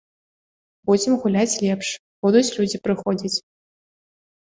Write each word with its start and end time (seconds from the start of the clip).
Будзем 0.91 1.13
гуляць 1.27 1.59
лепш, 1.67 1.87
будуць 2.25 2.45
людзі 2.57 2.77
прыходзіць. 2.89 3.35